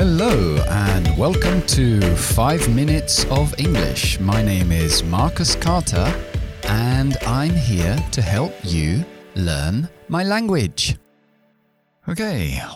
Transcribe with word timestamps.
Hello, 0.00 0.56
and 0.70 1.14
welcome 1.18 1.60
to 1.66 2.00
5 2.16 2.74
Minutes 2.74 3.26
of 3.26 3.52
English. 3.58 4.18
My 4.18 4.42
name 4.42 4.72
is 4.72 5.04
Marcus 5.04 5.54
Carter, 5.54 6.10
and 6.70 7.18
I'm 7.26 7.50
here 7.50 7.98
to 8.12 8.22
help 8.22 8.54
you 8.64 9.04
learn 9.34 9.90
my 10.08 10.24
language. 10.24 10.98
Ok, 12.06 12.22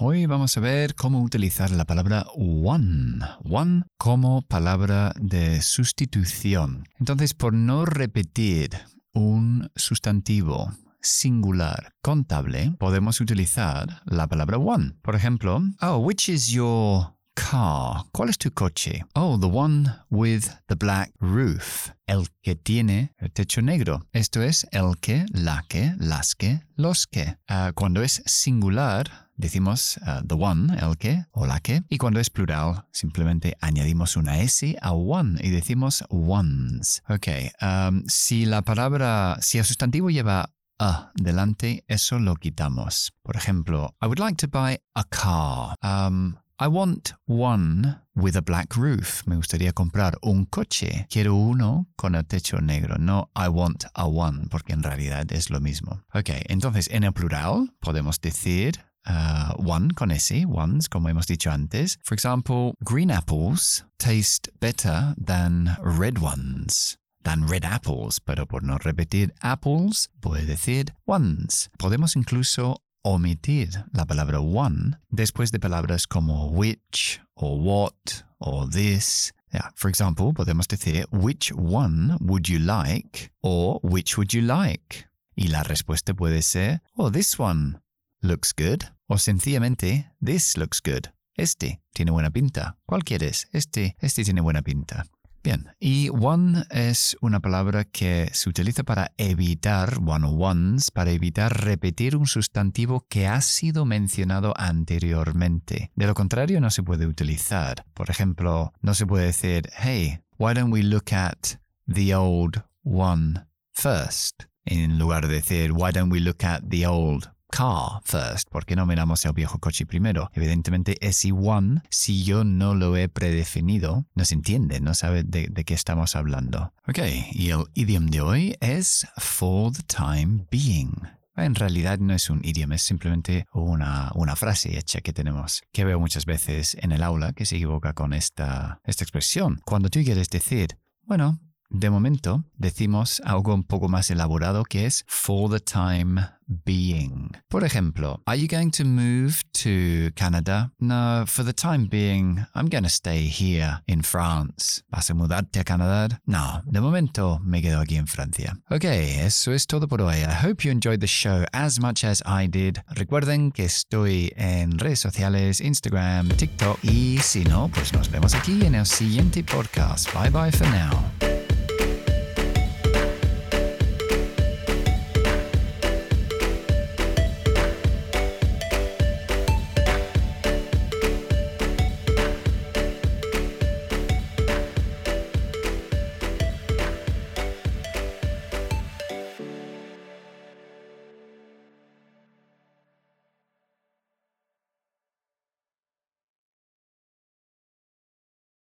hoy 0.00 0.26
vamos 0.26 0.58
a 0.58 0.60
ver 0.60 0.94
cómo 0.94 1.22
utilizar 1.22 1.70
la 1.70 1.86
palabra 1.86 2.26
one. 2.36 3.24
One 3.42 3.84
como 3.96 4.42
palabra 4.42 5.14
de 5.18 5.62
sustitución. 5.62 6.84
Entonces, 7.00 7.32
por 7.32 7.54
no 7.54 7.86
repetir 7.86 8.68
un 9.14 9.70
sustantivo 9.74 10.74
singular 11.00 11.94
contable, 12.02 12.74
podemos 12.78 13.18
utilizar 13.22 14.02
la 14.04 14.26
palabra 14.26 14.58
one. 14.58 14.92
Por 15.00 15.14
ejemplo, 15.14 15.62
oh, 15.80 15.98
which 15.98 16.28
is 16.28 16.52
your 16.52 17.13
car. 17.34 18.04
¿Cuál 18.12 18.28
es 18.28 18.38
tu 18.38 18.50
coche? 18.50 19.04
Oh, 19.14 19.38
the 19.38 19.46
one 19.46 19.92
with 20.10 20.48
the 20.68 20.74
black 20.74 21.12
roof. 21.20 21.90
El 22.06 22.28
que 22.42 22.54
tiene 22.54 23.12
el 23.18 23.30
techo 23.32 23.62
negro. 23.62 24.06
Esto 24.12 24.42
es 24.42 24.66
el 24.72 24.98
que, 25.00 25.26
la 25.32 25.64
que, 25.68 25.94
las 25.98 26.34
que, 26.34 26.60
los 26.76 27.06
que. 27.06 27.36
Uh, 27.48 27.72
cuando 27.74 28.02
es 28.02 28.22
singular, 28.26 29.30
decimos 29.36 29.98
uh, 30.02 30.26
the 30.26 30.34
one, 30.34 30.76
el 30.80 30.96
que 30.96 31.24
o 31.32 31.46
la 31.46 31.60
que. 31.60 31.82
Y 31.88 31.98
cuando 31.98 32.20
es 32.20 32.30
plural, 32.30 32.86
simplemente 32.92 33.56
añadimos 33.60 34.16
una 34.16 34.40
S 34.40 34.76
a 34.80 34.92
one 34.92 35.40
y 35.42 35.50
decimos 35.50 36.04
ones. 36.08 37.02
Ok, 37.08 37.28
um, 37.62 38.04
si 38.06 38.44
la 38.46 38.62
palabra, 38.62 39.38
si 39.40 39.58
el 39.58 39.64
sustantivo 39.64 40.10
lleva 40.10 40.50
a 40.78 41.12
delante, 41.14 41.84
eso 41.88 42.18
lo 42.18 42.34
quitamos. 42.34 43.12
Por 43.22 43.36
ejemplo, 43.36 43.94
I 44.02 44.06
would 44.06 44.18
like 44.18 44.36
to 44.36 44.48
buy 44.48 44.78
a 44.94 45.04
car. 45.04 45.76
Um, 45.82 46.36
I 46.60 46.68
want 46.68 47.14
one 47.26 47.96
with 48.14 48.36
a 48.36 48.42
black 48.42 48.76
roof. 48.76 49.26
Me 49.26 49.34
gustaría 49.34 49.72
comprar 49.72 50.16
un 50.22 50.46
coche. 50.46 51.06
Quiero 51.10 51.34
uno 51.34 51.88
con 51.96 52.14
el 52.14 52.24
techo 52.24 52.60
negro. 52.60 52.96
No 52.96 53.28
I 53.34 53.48
want 53.48 53.84
a 53.94 54.06
one, 54.06 54.46
porque 54.50 54.72
en 54.72 54.84
realidad 54.84 55.32
es 55.32 55.50
lo 55.50 55.60
mismo. 55.60 56.02
Ok, 56.14 56.30
entonces 56.48 56.88
en 56.92 57.02
el 57.02 57.12
plural 57.12 57.72
podemos 57.80 58.20
decir 58.20 58.78
uh, 59.06 59.54
one 59.56 59.94
con 59.94 60.12
S, 60.12 60.46
ones, 60.46 60.88
como 60.88 61.08
hemos 61.08 61.26
dicho 61.26 61.50
antes. 61.50 61.98
For 62.04 62.14
example, 62.14 62.74
green 62.80 63.10
apples 63.10 63.84
taste 63.98 64.48
better 64.60 65.14
than 65.18 65.76
red 65.82 66.18
ones 66.18 66.98
than 67.24 67.48
red 67.48 67.64
apples, 67.64 68.20
pero 68.20 68.46
por 68.46 68.62
no 68.62 68.78
repetir 68.78 69.34
apples, 69.40 70.10
puede 70.20 70.46
decir 70.46 70.94
ones. 71.06 71.70
Podemos 71.78 72.14
incluso 72.16 72.82
omitir 73.04 73.84
la 73.92 74.06
palabra 74.06 74.40
one 74.40 74.98
después 75.10 75.52
de 75.52 75.60
palabras 75.60 76.06
como 76.06 76.48
which 76.48 77.20
o 77.34 77.54
what 77.56 78.24
o 78.38 78.66
this. 78.66 79.32
Yeah, 79.52 79.70
for 79.76 79.88
example, 79.88 80.32
podemos 80.32 80.66
decir 80.66 81.06
which 81.12 81.52
one 81.52 82.16
would 82.20 82.48
you 82.48 82.58
like 82.58 83.30
or 83.42 83.78
which 83.82 84.16
would 84.16 84.32
you 84.32 84.42
like? 84.42 85.06
Y 85.36 85.48
la 85.48 85.62
respuesta 85.62 86.14
puede 86.14 86.42
ser 86.42 86.80
oh, 86.96 87.10
this 87.10 87.38
one 87.38 87.80
looks 88.20 88.52
good 88.52 88.84
o 89.06 89.18
sencillamente 89.18 90.10
this 90.20 90.56
looks 90.56 90.80
good. 90.80 91.12
Este 91.36 91.80
tiene 91.92 92.10
buena 92.10 92.30
pinta. 92.30 92.78
¿Cuál 92.86 93.04
quieres? 93.04 93.48
Este, 93.52 93.96
este 94.00 94.24
tiene 94.24 94.40
buena 94.40 94.62
pinta. 94.62 95.06
Bien, 95.44 95.68
y 95.78 96.08
one 96.08 96.64
es 96.70 97.18
una 97.20 97.40
palabra 97.40 97.84
que 97.84 98.30
se 98.32 98.48
utiliza 98.48 98.82
para 98.82 99.12
evitar, 99.18 99.98
one 100.02 100.26
ones, 100.26 100.90
para 100.90 101.10
evitar 101.10 101.62
repetir 101.62 102.16
un 102.16 102.26
sustantivo 102.26 103.04
que 103.10 103.26
ha 103.26 103.42
sido 103.42 103.84
mencionado 103.84 104.54
anteriormente. 104.56 105.92
De 105.96 106.06
lo 106.06 106.14
contrario, 106.14 106.62
no 106.62 106.70
se 106.70 106.82
puede 106.82 107.06
utilizar. 107.06 107.84
Por 107.92 108.08
ejemplo, 108.08 108.72
no 108.80 108.94
se 108.94 109.06
puede 109.06 109.26
decir, 109.26 109.68
hey, 109.76 110.20
why 110.38 110.54
don't 110.54 110.72
we 110.72 110.82
look 110.82 111.12
at 111.12 111.58
the 111.92 112.14
old 112.14 112.64
one 112.82 113.46
first? 113.74 114.44
En 114.64 114.98
lugar 114.98 115.28
de 115.28 115.34
decir, 115.34 115.72
why 115.72 115.92
don't 115.92 116.10
we 116.10 116.20
look 116.20 116.42
at 116.42 116.62
the 116.70 116.86
old 116.86 117.28
car 117.54 118.00
first. 118.04 118.48
¿Por 118.50 118.66
qué 118.66 118.74
no 118.74 118.84
miramos 118.84 119.24
el 119.24 119.32
viejo 119.32 119.58
coche 119.58 119.86
primero? 119.86 120.30
Evidentemente, 120.34 120.96
ese 121.00 121.30
one, 121.30 121.82
si 121.88 122.24
yo 122.24 122.42
no 122.42 122.74
lo 122.74 122.96
he 122.96 123.08
predefinido, 123.08 124.06
no 124.14 124.24
se 124.24 124.34
entiende, 124.34 124.80
no 124.80 124.94
sabe 124.94 125.22
de, 125.22 125.46
de 125.48 125.64
qué 125.64 125.74
estamos 125.74 126.16
hablando. 126.16 126.72
Ok, 126.88 126.98
y 127.32 127.50
el 127.50 127.64
idioma 127.74 128.10
de 128.10 128.20
hoy 128.20 128.56
es 128.60 129.06
for 129.18 129.72
the 129.72 129.82
time 129.84 130.46
being. 130.50 130.92
En 131.36 131.54
realidad 131.54 131.98
no 131.98 132.14
es 132.14 132.30
un 132.30 132.40
idioma, 132.44 132.76
es 132.76 132.82
simplemente 132.82 133.46
una, 133.52 134.10
una, 134.14 134.36
frase 134.36 134.78
hecha 134.78 135.00
que 135.00 135.12
tenemos, 135.12 135.62
que 135.72 135.84
veo 135.84 135.98
muchas 135.98 136.26
veces 136.26 136.76
en 136.80 136.92
el 136.92 137.02
aula 137.02 137.32
que 137.32 137.44
se 137.44 137.56
equivoca 137.56 137.92
con 137.92 138.12
esta, 138.12 138.80
esta 138.84 139.02
expresión. 139.02 139.60
Cuando 139.64 139.90
tú 139.90 140.00
quieres 140.04 140.28
decir, 140.30 140.78
bueno, 141.02 141.40
de 141.74 141.90
momento 141.90 142.44
decimos 142.56 143.20
algo 143.24 143.52
un 143.52 143.64
poco 143.64 143.88
más 143.88 144.10
elaborado 144.10 144.64
que 144.64 144.86
es 144.86 145.04
for 145.08 145.50
the 145.50 145.60
time 145.60 146.22
being. 146.46 147.30
Por 147.48 147.64
ejemplo, 147.64 148.22
are 148.26 148.36
you 148.36 148.46
going 148.46 148.70
to 148.70 148.84
move 148.84 149.42
to 149.52 150.12
Canada? 150.14 150.70
No, 150.78 151.24
for 151.26 151.42
the 151.42 151.52
time 151.52 151.86
being, 151.86 152.46
I'm 152.54 152.68
going 152.68 152.84
to 152.84 152.90
stay 152.90 153.26
here 153.26 153.82
in 153.86 154.02
France. 154.02 154.82
¿Vas 154.90 155.10
a 155.10 155.14
mudarte 155.14 155.60
a 155.60 155.64
Canadá? 155.64 156.20
No, 156.26 156.62
de 156.64 156.80
momento 156.80 157.40
me 157.42 157.60
quedo 157.60 157.80
aquí 157.80 157.96
en 157.96 158.06
Francia. 158.06 158.56
Ok, 158.70 158.84
eso 158.84 159.52
es 159.52 159.66
todo 159.66 159.88
por 159.88 160.00
hoy. 160.00 160.18
I 160.18 160.32
hope 160.44 160.64
you 160.64 160.70
enjoyed 160.70 161.00
the 161.00 161.08
show 161.08 161.44
as 161.52 161.80
much 161.80 162.04
as 162.04 162.22
I 162.24 162.46
did. 162.46 162.78
Recuerden 162.94 163.50
que 163.50 163.64
estoy 163.64 164.32
en 164.36 164.78
redes 164.78 165.00
sociales, 165.00 165.60
Instagram, 165.60 166.28
TikTok 166.28 166.78
y 166.84 167.18
si 167.18 167.44
no, 167.44 167.68
pues 167.68 167.92
nos 167.92 168.10
vemos 168.10 168.34
aquí 168.34 168.64
en 168.64 168.76
el 168.76 168.86
siguiente 168.86 169.42
podcast. 169.42 170.12
Bye 170.14 170.30
bye 170.30 170.52
for 170.52 170.68
now. 170.68 171.23